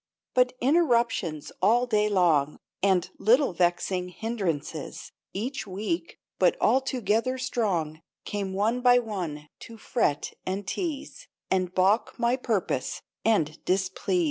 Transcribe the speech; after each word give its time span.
But 0.33 0.53
interruptions 0.59 1.51
all 1.61 1.85
day 1.85 2.09
long, 2.09 2.57
And 2.81 3.07
little 3.19 3.53
vexing 3.53 4.09
hindrances, 4.09 5.11
Each 5.31 5.67
weak, 5.67 6.17
but 6.39 6.57
all 6.59 6.81
together 6.81 7.37
strong, 7.37 8.01
Came 8.25 8.51
one 8.51 8.81
by 8.81 8.97
one 8.97 9.47
to 9.59 9.77
fret 9.77 10.33
and 10.43 10.65
tease, 10.67 11.27
And 11.51 11.75
balk 11.75 12.17
my 12.17 12.35
purpose, 12.35 13.03
and 13.23 13.63
displease. 13.63 14.19